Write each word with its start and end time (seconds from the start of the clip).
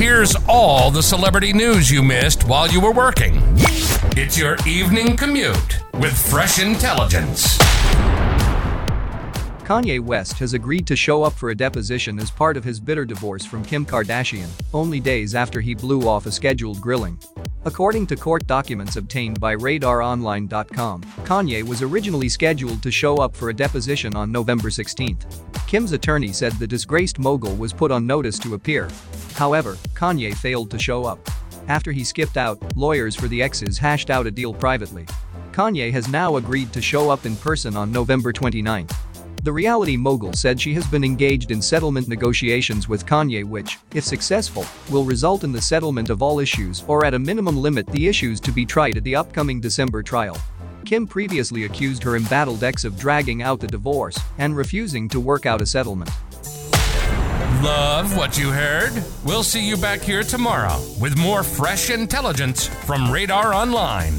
Here's 0.00 0.34
all 0.48 0.90
the 0.90 1.02
celebrity 1.02 1.52
news 1.52 1.90
you 1.90 2.02
missed 2.02 2.44
while 2.44 2.66
you 2.66 2.80
were 2.80 2.90
working. 2.90 3.34
It's 4.16 4.38
your 4.38 4.56
evening 4.66 5.14
commute 5.14 5.78
with 5.92 6.16
fresh 6.16 6.58
intelligence. 6.58 7.58
Kanye 9.58 10.00
West 10.00 10.38
has 10.38 10.54
agreed 10.54 10.86
to 10.86 10.96
show 10.96 11.22
up 11.22 11.34
for 11.34 11.50
a 11.50 11.54
deposition 11.54 12.18
as 12.18 12.30
part 12.30 12.56
of 12.56 12.64
his 12.64 12.80
bitter 12.80 13.04
divorce 13.04 13.44
from 13.44 13.62
Kim 13.62 13.84
Kardashian, 13.84 14.48
only 14.72 15.00
days 15.00 15.34
after 15.34 15.60
he 15.60 15.74
blew 15.74 16.08
off 16.08 16.24
a 16.24 16.32
scheduled 16.32 16.80
grilling. 16.80 17.18
According 17.66 18.06
to 18.06 18.16
court 18.16 18.46
documents 18.46 18.96
obtained 18.96 19.38
by 19.38 19.54
RadarOnline.com, 19.54 21.02
Kanye 21.02 21.62
was 21.62 21.82
originally 21.82 22.30
scheduled 22.30 22.82
to 22.82 22.90
show 22.90 23.18
up 23.18 23.36
for 23.36 23.50
a 23.50 23.54
deposition 23.54 24.16
on 24.16 24.32
November 24.32 24.70
16. 24.70 25.18
Kim's 25.66 25.92
attorney 25.92 26.32
said 26.32 26.54
the 26.54 26.66
disgraced 26.66 27.18
mogul 27.18 27.54
was 27.54 27.74
put 27.74 27.92
on 27.92 28.06
notice 28.06 28.38
to 28.38 28.54
appear. 28.54 28.88
However, 29.34 29.76
Kanye 30.00 30.34
failed 30.34 30.70
to 30.70 30.78
show 30.78 31.04
up. 31.04 31.18
After 31.68 31.92
he 31.92 32.04
skipped 32.04 32.38
out, 32.38 32.58
lawyers 32.74 33.14
for 33.14 33.28
the 33.28 33.42
exes 33.42 33.76
hashed 33.76 34.08
out 34.08 34.26
a 34.26 34.30
deal 34.30 34.54
privately. 34.54 35.04
Kanye 35.52 35.92
has 35.92 36.08
now 36.08 36.36
agreed 36.36 36.72
to 36.72 36.80
show 36.80 37.10
up 37.10 37.26
in 37.26 37.36
person 37.36 37.76
on 37.76 37.92
November 37.92 38.32
29. 38.32 38.86
The 39.42 39.52
reality 39.52 39.98
mogul 39.98 40.32
said 40.32 40.58
she 40.58 40.72
has 40.72 40.86
been 40.86 41.04
engaged 41.04 41.50
in 41.50 41.60
settlement 41.60 42.08
negotiations 42.08 42.88
with 42.88 43.04
Kanye 43.04 43.44
which, 43.44 43.78
if 43.94 44.04
successful, 44.04 44.64
will 44.90 45.04
result 45.04 45.44
in 45.44 45.52
the 45.52 45.60
settlement 45.60 46.08
of 46.08 46.22
all 46.22 46.40
issues 46.40 46.82
or 46.88 47.04
at 47.04 47.12
a 47.12 47.18
minimum 47.18 47.58
limit 47.58 47.86
the 47.88 48.08
issues 48.08 48.40
to 48.40 48.52
be 48.52 48.64
tried 48.64 48.96
at 48.96 49.04
the 49.04 49.16
upcoming 49.16 49.60
December 49.60 50.02
trial. 50.02 50.38
Kim 50.86 51.06
previously 51.06 51.64
accused 51.64 52.02
her 52.02 52.16
embattled 52.16 52.64
ex 52.64 52.84
of 52.84 52.98
dragging 52.98 53.42
out 53.42 53.60
the 53.60 53.66
divorce 53.66 54.18
and 54.38 54.56
refusing 54.56 55.10
to 55.10 55.20
work 55.20 55.44
out 55.44 55.60
a 55.60 55.66
settlement. 55.66 56.10
Love 57.60 58.16
what 58.16 58.38
you 58.38 58.50
heard? 58.50 58.92
We'll 59.22 59.42
see 59.42 59.68
you 59.68 59.76
back 59.76 60.00
here 60.00 60.22
tomorrow 60.22 60.80
with 60.98 61.18
more 61.18 61.42
fresh 61.42 61.90
intelligence 61.90 62.66
from 62.66 63.10
Radar 63.10 63.52
Online. 63.52 64.14